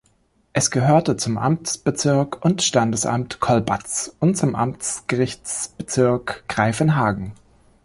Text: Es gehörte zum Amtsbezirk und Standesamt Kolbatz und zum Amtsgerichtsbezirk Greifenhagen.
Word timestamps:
Es 0.51 0.71
gehörte 0.71 1.15
zum 1.15 1.37
Amtsbezirk 1.37 2.43
und 2.43 2.63
Standesamt 2.63 3.39
Kolbatz 3.39 4.11
und 4.19 4.35
zum 4.35 4.55
Amtsgerichtsbezirk 4.55 6.43
Greifenhagen. 6.47 7.33